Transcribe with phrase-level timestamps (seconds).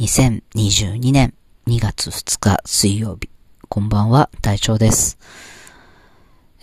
[0.00, 1.34] 2022年
[1.66, 3.28] 2月2日水曜日。
[3.68, 5.18] こんばんは、隊長です。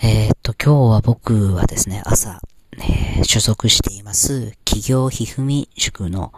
[0.02, 2.42] えー、っと、今日は僕はですね、朝、
[2.79, 6.34] えー、所属しています企業ひふみ塾の、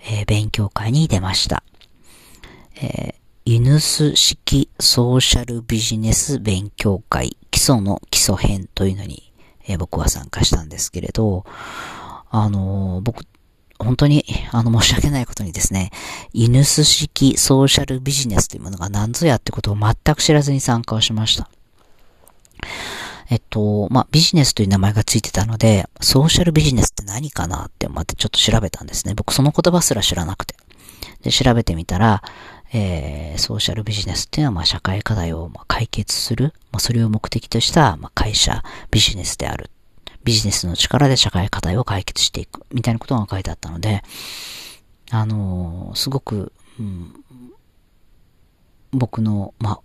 [0.00, 1.62] えー、勉強会に出ました。
[2.82, 3.14] え
[3.44, 9.32] ユヌス式ソーシャルビジネス勉強会基礎の基礎編というのに、
[9.68, 11.44] え僕は参加したんですけれど、
[12.34, 13.24] あの僕
[13.84, 15.90] 本当に、あの、申し訳ないことにですね、
[16.32, 21.48] イヌス式ソーシャルビジネスというものが何ぞやってことを全く知らずに参加をしました。
[23.30, 29.14] えっと、まあ、ビジネスという名前がついてたので、ソーシャルビジネスって何かなってまたちょっと調べたんですね。
[29.14, 30.54] 僕その言葉すら知らなくて。
[31.22, 32.22] で、調べてみたら、
[32.74, 39.70] えー、ソーシャルビジネスっていうのは、まあ、社会課題をま解決する、まあ、それを目的とした、ま、会社、ビジネスである
[40.24, 44.02] ビジネスの力で社会課題を解決していく、みたいなことが書いてあったので、
[45.10, 47.14] あのー、すごく、うん、
[48.92, 49.80] 僕の、まあ、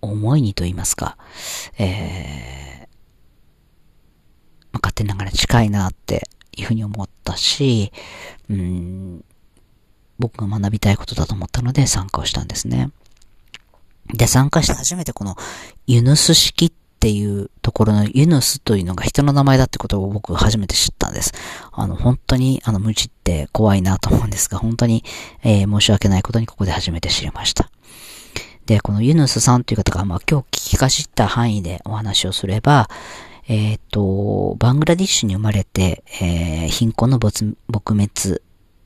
[0.00, 1.16] 思いにと言いますか、
[1.78, 2.88] えー、
[4.72, 7.92] まあ、勝手ながら近いなっていうふうに思ったし、
[8.48, 9.24] うん、
[10.18, 12.90] 僕が学びたいことだと思ったので参加をしたんですね。
[14.14, 15.36] で、参加して初めてこの
[15.86, 21.32] ユヌス式っっていうところのユヌスというのが人の名前だってことを僕初めて知ったんです。
[21.70, 25.04] あの、本当にあの、無知って怖いなと思うんですが、本当に、
[25.44, 27.70] えー、申し訳ないことにここで初めて知りました。
[28.64, 32.88] で、このユヌスさんという方が、まあ、今日聞きかじった範囲でお話をすれば、
[33.46, 38.42] えっ、ー、と、バングラディッシュに生まれて、えー、貧困の撲滅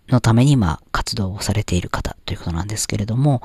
[0.09, 3.41] のために、まあ、活動をされている方ということなんですけれども、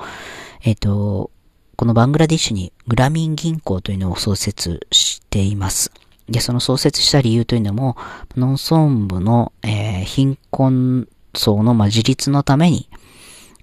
[0.62, 1.30] えっ、ー、と、
[1.76, 5.92] このバングラディッシュにグラミン銀行というのを創設しています。
[6.28, 7.96] で、その創設した理由というのも、
[8.36, 12.88] 農村部の、えー、貧困層の、まあ、自立のために、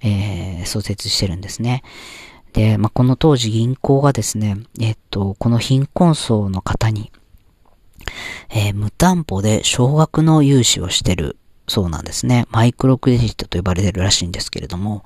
[0.02, 1.84] えー、創設してるんですね。
[2.54, 7.12] で、まあ、この当時銀行がですね、えっと、この貧困層の方に、
[8.50, 12.46] えー、無担保で少額の融資をしてるそうなんですね。
[12.52, 15.04] マイクロクレジットと呼ばれてるらしいんですけれども、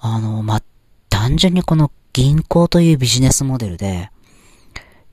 [0.00, 0.62] あの、ま、
[1.40, 4.10] 純にこの銀行というビジネスモデルで、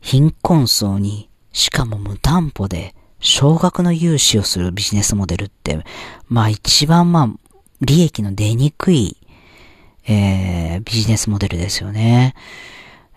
[0.02, 5.84] 貧困層に、しかも無担保で、少額の融資をするビジネスモデルって、
[6.28, 7.50] まあ一番まあ、
[7.80, 9.18] 利益の出にくい、
[10.06, 12.36] えー、ビジネスモデルですよね。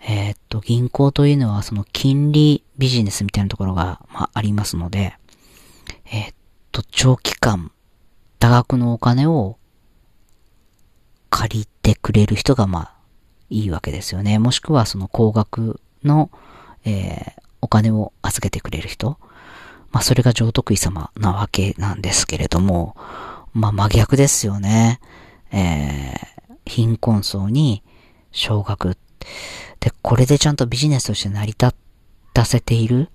[0.07, 5.17] えー、っと、銀行というのはその金利ビジネスみたいなところが、まあ、ありますので、
[6.05, 6.35] えー、っ
[6.71, 7.73] と、長期間、
[8.39, 9.57] 多額のお金を
[11.29, 13.00] 借りてくれる人が、まあ、
[13.51, 14.39] いいわけですよね。
[14.39, 16.31] もしくは、その高額の、
[16.85, 19.17] えー、お金を預けてくれる人。
[19.91, 22.95] まあ、それが上徳医様なわけなんですけれども、
[23.53, 24.99] まあ、真逆ですよね。
[25.51, 27.83] えー、貧困層に
[28.31, 28.97] 少額。
[29.81, 31.75] で、これでちゃんとビジネスとして成り立
[32.33, 33.09] たせている。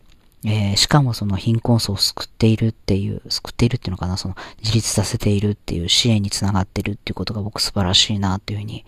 [0.45, 8.85] えー、しかもその貧困層を救っているっていう、救っているっていうのかな、その自立させているっていう支援につながってるっていうことが僕素晴らしいなっていうふうに、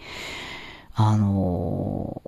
[1.00, 2.22] あの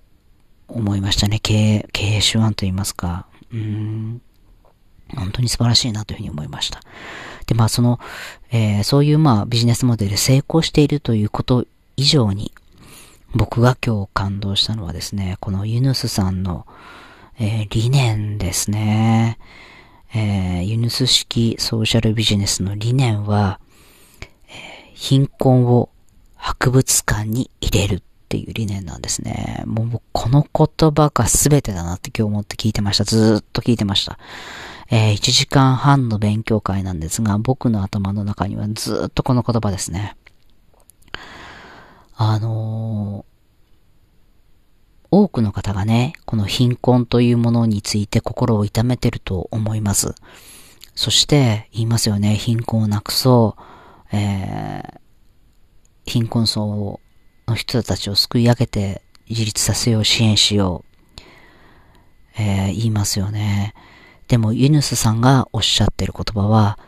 [0.69, 1.41] ー、思いましたね。
[1.41, 4.23] 経営、経営手腕と言いますか、うん、
[5.17, 6.81] 本当に素晴らしいなというふうに思いました。
[7.47, 7.99] で、まあその、
[8.53, 11.67] えー、そういうまあビジネスモデル成功しているということ
[11.97, 12.53] 以上に、
[13.35, 16.65] 僕が今日感動したのはですね、このユヌスさんの、
[17.41, 19.41] えー、理念ですね。
[20.15, 23.59] えー、ユヌス式ソーシャルビジネスの理念は、
[24.47, 25.89] えー、貧困を
[26.37, 29.65] 博物館に入れるっていう理念なんですね。
[29.67, 33.03] もうこの言葉が全てだなって今日思って聞いてました。
[33.03, 34.21] ずっと聞いてました。
[34.89, 40.17] えー、1時間半の勉強会なんですが、僕の頭の中にはずっとこの言葉ですね。
[42.15, 43.25] あの
[45.11, 50.15] 多くの方がね、この貧困というものについて心を痛めてると思います。
[50.95, 53.63] そして言いますよね、貧困をなくそう、
[54.17, 55.01] えー、
[56.05, 57.01] 貧困層を
[57.51, 60.85] の人たちを救い上げて自立させよう、支援しよ
[61.19, 63.75] う、えー、言いますよね。
[64.29, 66.79] でもユヌスさんがおっしゃってる言葉は、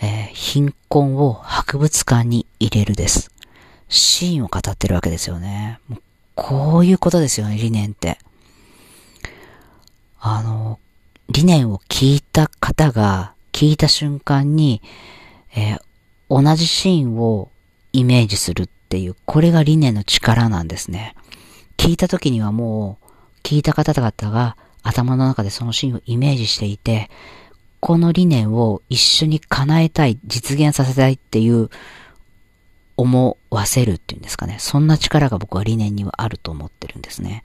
[0.00, 3.30] えー、貧困を博物館に入れるです。
[3.88, 5.78] シーンを語ってるわけですよね。
[5.88, 6.02] もう
[6.34, 8.18] こういうことですよね、理念って。
[10.18, 10.78] あの、
[11.28, 14.80] 理念を聞いた方が、聞いた瞬間に、
[15.54, 15.80] えー、
[16.30, 17.50] 同じシーンを
[17.92, 21.14] イメージするっていう、これが理念の力なんですね。
[21.78, 23.06] 聞いた時にはもう、
[23.42, 27.08] 聞いた方々が頭の中でそのシーンをイメージしていて、
[27.80, 31.70] この理念を一緒に叶えたい、実現させたいっていう
[32.98, 34.58] 思わせるっていうんですかね。
[34.60, 37.44] そんな力が僕は理念にはあると思ってるんですね。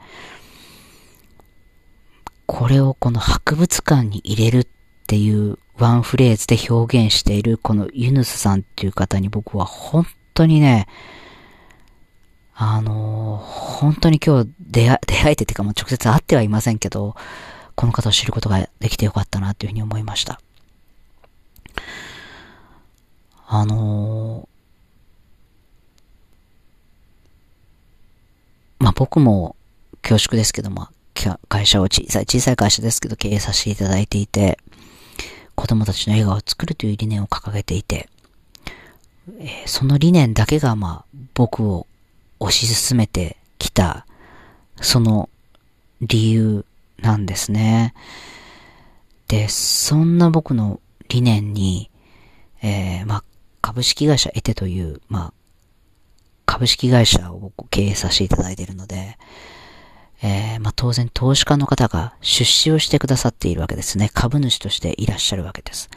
[2.46, 4.68] これをこの博物館に入れるっ
[5.08, 10.88] ていうワンフレーズで表現しているこのユヌスさんっていう方に僕は本当にね、
[12.60, 17.16] あのー、本当に今日出会、出会えててかも直接会ってはいませんけど、
[17.76, 20.42] この方を知ることができてよかったなというふうに思いました。
[23.46, 29.56] あのー、まあ、僕も
[30.02, 30.88] 恐縮ですけども、
[31.50, 34.58] 会社を小さい、小さい会社ですけど経営させていただいていて、
[35.54, 38.10] 子供たちの笑顔を作るという理念を掲げていて、
[39.40, 41.86] えー、その理念だけが、まあ、僕を
[42.40, 44.06] 推し進めてきた、
[44.82, 45.30] その
[46.02, 46.66] 理由
[47.00, 47.94] なんですね。
[49.28, 50.80] で、そんな僕の
[51.10, 51.90] 理念に、
[52.62, 53.24] えー、まあ、
[53.62, 55.34] 株式会社エテという、まあ、
[56.46, 59.18] 株式会社を僕経営させていただいているので、
[60.24, 64.10] えー、まあ、当然投資家の方が出資をしてくださっているわけですね。
[64.14, 65.90] 株主としていらっしゃるわけです。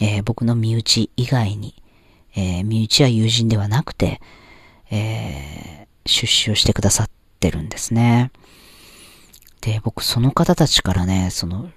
[0.00, 1.80] えー、僕の身内以外に、
[2.34, 4.20] えー、身内や友人ではなくて、
[4.92, 7.10] え出資をしてくださっ
[7.40, 8.30] てるんですね。
[9.60, 11.70] で、僕その方たちからね、その、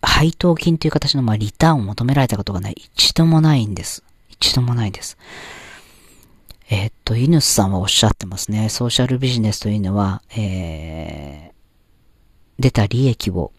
[0.00, 4.02] 配当金という形の、まあ、リターンを求められたことがね、一度もないんです。
[4.30, 5.18] 一度もないです。
[6.70, 8.68] えー、っと、イヌスさんはおっしゃってますね。
[8.68, 13.52] ソーシャルビジネスというのは、えー、出た利益を、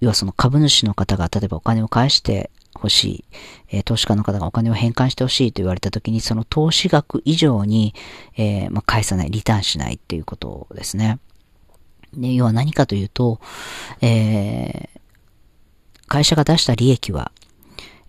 [0.00, 3.24] 要はその株主の方が例えばお金を返してほしい、
[3.70, 7.94] えー、投資家の方がお金を返還してほしいと言われたときに、その投資額以上に、
[8.36, 11.18] えー、まあ、返さない、リターンしないっていうことですね。
[12.14, 13.40] で、要は何かというと、
[14.00, 15.00] えー、
[16.08, 17.32] 会社が出した利益は、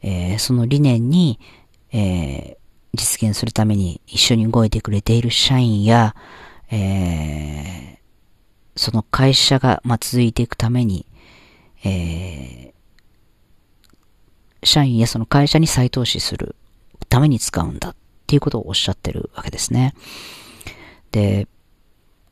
[0.02, 1.40] えー、その理念に、
[1.92, 2.58] えー、
[2.94, 6.16] 実現するために一緒に動いてくれている社員や、
[6.69, 11.06] えー、その会社が、まあ、続いていくために、
[11.84, 12.74] え、
[14.63, 16.56] 社員やその会社に再投資する
[17.09, 17.95] ために使うんだっ
[18.25, 19.94] ていうことをおっしゃってるわけですね。
[21.12, 21.48] で、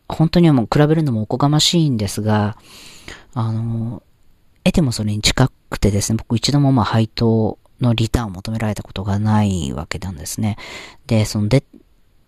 [0.07, 2.57] 本当にはもう比べるのもおこがましいんですが、
[3.33, 4.04] あの、
[4.63, 10.57] 得てもそれに近くてですね、僕一度もまあ配当のリターンを求められたことがないわけなんですね。
[11.07, 11.63] で、その出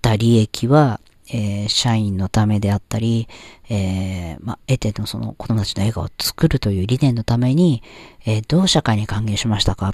[0.01, 0.99] た利益は、
[1.29, 3.27] えー、社員のためであったり、
[3.69, 7.83] えー、まあ、得てのその子供たちの笑顔を作るという理念のために、
[8.25, 9.93] えー、どう社会に還元しましたか？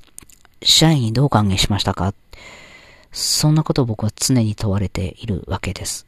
[0.61, 2.13] 社員にどう還元しましたか？
[3.11, 6.07] そんなことを僕は常に問われているわけです。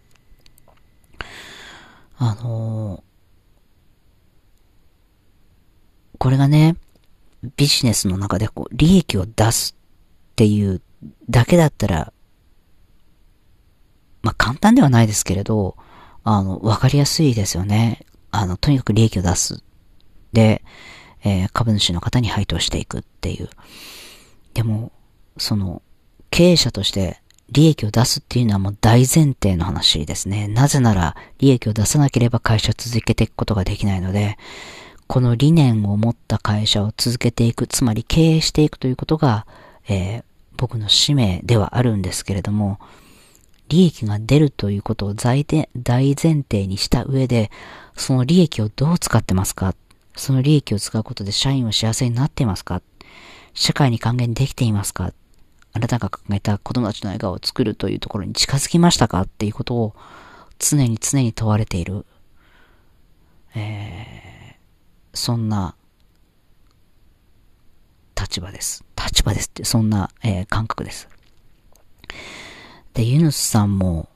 [2.18, 6.78] あのー、これがね、
[7.58, 9.76] ビジネスの中でこう、利益を出す
[10.32, 10.82] っていう
[11.30, 12.14] だけだったら、
[14.26, 15.78] まあ、簡単ではないですけれど、
[16.24, 18.08] あの、わかりやすいですよね。
[18.32, 19.64] あの、とにかく利益を出す。
[20.34, 20.64] で、
[21.24, 23.50] えー、株主の方に配当していくっていう。
[24.56, 24.92] でも、
[25.38, 25.84] その、
[26.32, 30.48] 経営者として利益を出すっていうのはもう大前提の話ですね。
[30.48, 34.40] なぜなら、利益を出さなければ会社を続けていくことができないので、
[35.06, 39.46] この理念を持った会社を続けていく、つまり経営していくということが、
[39.88, 40.24] えー、
[40.58, 42.80] 僕の使命ではあるんですけれども、
[43.70, 47.52] 利益が出るということを大前提にした上で、
[47.96, 49.76] その利益をどう使ってますか？
[50.16, 52.82] その利益を使うことで社員は幸せになっていますか？
[53.54, 55.14] 社会に還元できていますか？
[55.74, 59.22] あなたが考えた子供たちの笑顔を作るというところに近づきましたか？
[59.22, 59.96] っていうことを
[60.60, 62.06] 常に常に問われている。
[63.56, 64.16] えー
[65.18, 65.76] そんな
[68.22, 68.84] 立場です。
[69.02, 71.08] 立場ですって、そんな、えー、感覚です。
[72.96, 74.10] で、ユヌスさんも、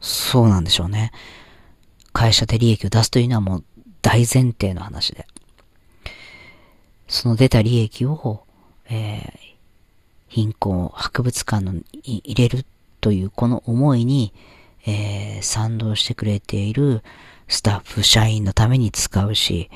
[0.00, 1.12] そうなんでしょうね。
[2.12, 3.64] 会社で利益を出すというのはもう
[4.02, 5.26] 大前提の話で。
[7.06, 8.44] その出た利益を、
[8.88, 9.30] えー、
[10.28, 12.66] 貧困博物館に入れる
[13.00, 14.32] というこの思いに、
[14.84, 17.02] えー、賛同してくれている
[17.46, 19.70] スタッフ、社員のために使うし、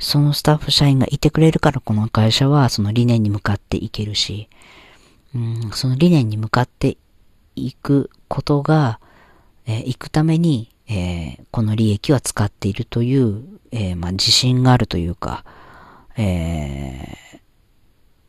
[0.00, 4.48] そのスタッフ社員がいてくれるからこの会社はその理念に向かっていけるし、
[5.34, 6.96] うん、その理念に向かって
[7.66, 9.00] いくことが、
[9.66, 15.44] えー、行くために、えー、この利益は使っているという、えー、まあ、自信があるというか、
[16.16, 17.16] え、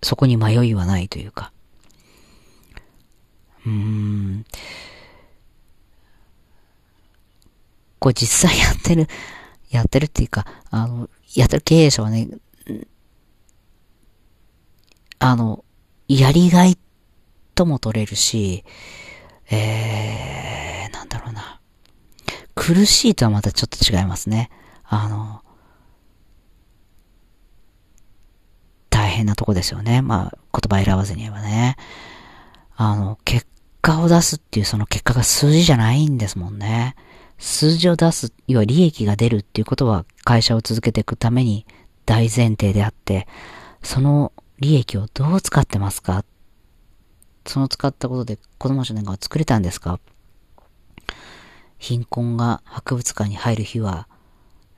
[0.04, 1.52] そこに迷いはないというか、
[3.66, 4.46] うん、
[8.00, 9.08] これ実際やってる、
[9.70, 12.30] やってるっていうか、あの、やってる経営者はね、
[15.20, 15.64] あの、
[16.08, 16.78] やりがい
[17.56, 18.64] とも取れるし、
[19.50, 21.60] えー、なんだろうな。
[22.56, 24.50] 苦しいとはまたちょっと違いますね。
[24.84, 25.42] あの、
[28.90, 30.02] 大変なとこですよね。
[30.02, 31.78] まあ、言葉選ばずに言えばね。
[32.76, 33.48] あの、結
[33.82, 36.96] 果を出すっていうその結果が数字じゃないんですもんね。
[37.38, 41.66] 数字を出す、要は利益が出るっていうことは会社を続けていくために
[42.06, 43.28] 大前提であって、
[43.82, 46.26] その利益をどう使ってますか
[47.46, 50.00] その使ったことで子供たちなんかは作れたんですか？
[51.78, 54.08] 貧困が博物館に入る日は、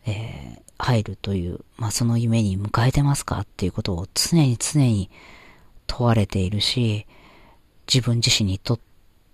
[0.06, 3.40] えー、入るという、まあ、その夢に迎えてますか？
[3.40, 5.10] っていうことを常に常に
[5.88, 7.08] 問われているし、
[7.92, 8.80] 自分自身にと、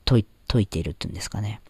[0.05, 1.62] 問い、問いているっていうんですかね。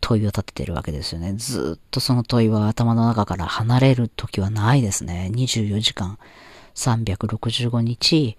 [0.00, 1.34] 問いを立ててるわけですよね。
[1.34, 5.30] ずっとその問いは頭の中から離れる時はないですね。
[5.34, 6.18] 24時間、
[6.74, 8.38] 365日、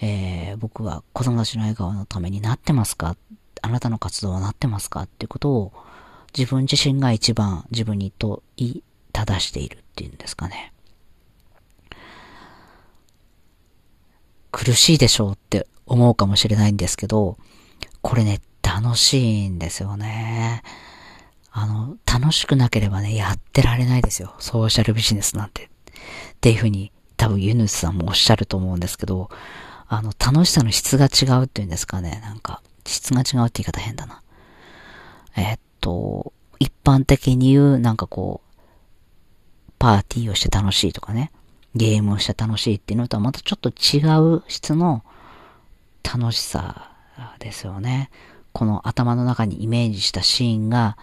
[0.00, 3.16] えー、僕は子供たちの笑顔のためになってますか？
[3.62, 5.02] あなたの活動はなってますか？
[5.02, 5.72] っていうことを
[6.36, 10.72] 自分自身が一番自分に問いただしているっていうんですかね。
[14.52, 17.36] 苦しいでしょうって思うかもしれないんですけど、
[18.00, 20.62] これね、楽しいんですよね。
[21.52, 24.34] あの、楽しくなければね、やってられないですよ。
[24.38, 25.64] ソーシャルビジネスなんて。
[25.64, 25.68] っ
[26.40, 29.30] ていうふうに、多分ユヌスさんもおっしゃると思うんですけど、
[29.92, 32.20] あの、楽しさの質が違うっていうんですかね。
[32.22, 34.22] なんか、質が違うって言い方変だな。
[35.36, 41.32] え、っと、一般的に言う、なんかこう、パーティーをして楽しいとかね、
[41.74, 43.98] ゲームをして楽しいっていうのとはまたちょっと違
[44.36, 45.02] う質の
[46.04, 46.92] 楽しさ
[47.40, 48.10] ですよね。
[48.52, 50.96] この頭の中にイメージしたシーンが、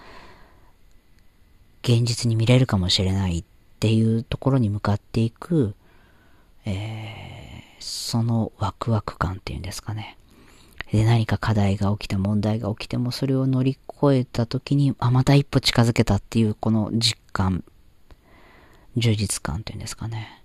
[1.83, 3.43] 現実に見れるかもしれないっ
[3.81, 5.75] ていうところに向かっていく、
[6.63, 10.17] えーそのワクワク感っていうんですかね。
[10.91, 17.63] で、何か課題が起きて、問題が起きても、それを乗り越えた時に、あ、また一歩近づけたっていう、この実感、
[18.95, 20.43] 充実感っていうんですかね。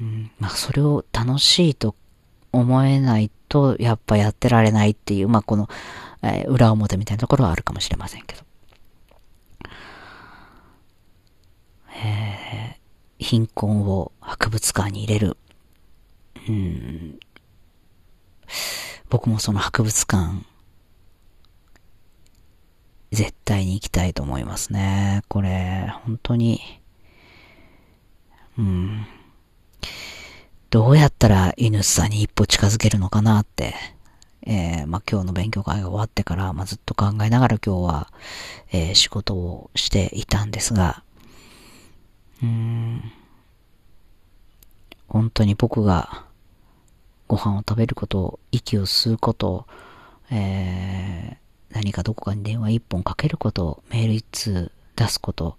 [0.00, 1.94] うん、まあ、それを楽しいと
[2.52, 5.68] 思えないと、やっぱやってられないっていう、まあ、この、
[6.22, 8.42] えー、裏表みたいなところはあるかもしれませんけど。
[12.00, 15.36] えー、貧困を博物館に入れる
[16.48, 17.18] うん、
[19.08, 20.44] 僕もその博物館、
[23.10, 25.22] 絶対に行きたいと思いますね。
[25.28, 26.60] これ、本当に、
[28.58, 29.06] うん。
[30.70, 33.74] どうやったら犬さんに一歩近づけるのかなって、
[34.42, 38.12] えー、まあ、今日の勉強会が終わってから、まあ、ずっと考えながら今日は、
[38.70, 41.02] えー、仕事をしていたんですが、
[42.42, 43.02] うん、
[45.08, 46.27] 本当に僕が
[47.28, 49.66] ご飯を食べること、息を吸うこと、
[50.30, 55.56] えー、何かどこかに電話一本かけること、メール一通出すこと、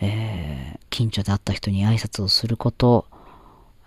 [0.00, 3.06] えー、近所で会った人に挨拶をすること、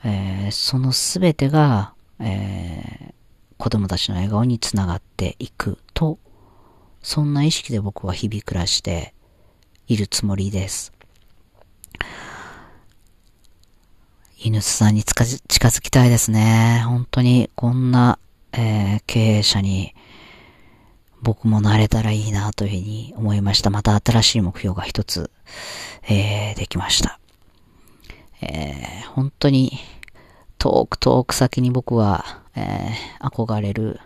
[0.06, 3.14] えー、そのすべてが、えー、
[3.58, 6.18] 子供たちの笑顔につながっていくと、
[7.02, 9.14] そんな意識で僕は日々暮らして
[9.88, 10.93] いるつもりです。
[14.46, 16.84] 犬さんに近づきたいですね。
[16.86, 18.20] 本当にこんな、
[18.52, 19.96] えー、経営者に
[21.22, 23.70] 僕もなれたらいいなというふうに思いました。
[23.70, 25.32] また新しい目標が一つ、
[26.10, 27.22] えー、できました。
[28.42, 29.80] えー、本当に
[30.58, 32.90] 遠く遠く先に僕は、え、
[33.22, 34.02] 憧れる、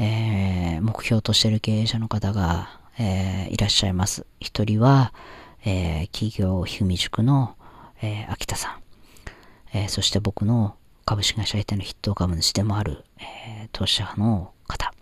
[0.00, 4.26] え、目標としている経営者の方が、え、いらっしゃいます。
[4.40, 5.14] 一人は、
[5.64, 7.54] え、企業ひふみ塾の、
[8.02, 8.83] え、秋田さん。
[9.74, 14.94] えー、そして僕の株式会社相手の筆頭株主でもある、えー、投資者の方。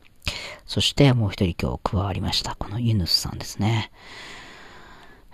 [0.67, 2.57] そしてもう一人今日加わりました。
[2.57, 3.93] このユヌスさんですね。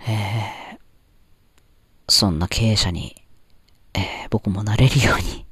[0.01, 0.79] えー、
[2.09, 3.15] そんな経営者に、
[3.93, 5.45] えー、僕もなれるように、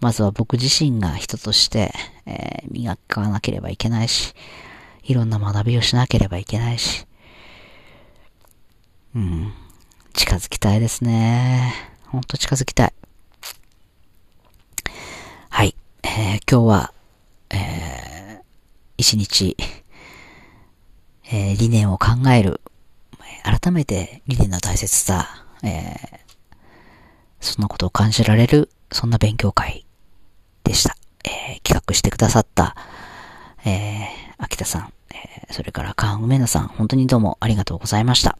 [0.00, 1.92] まずは僕自身が人として、
[2.26, 4.34] えー、磨かなければいけないし、
[5.02, 7.06] いろんな学びをしなければいけないし、
[9.14, 9.52] うん、
[10.12, 11.74] 近づきたいですね。
[12.06, 12.92] ほんと近づきたい。
[16.32, 16.94] えー、今日は、
[17.50, 18.42] えー、
[18.96, 19.54] 一日、
[21.30, 22.62] えー、理念を考える、
[23.42, 25.94] 改めて理念の大切さ、え、
[27.38, 29.84] そんなことを感じられる、そんな勉強会
[30.64, 30.96] でした。
[31.24, 32.76] え、企画してくださった、
[33.66, 34.08] え、
[34.38, 38.38] 秋田さん、え、それから川梅奈さん、本当にどうもありがとうございました。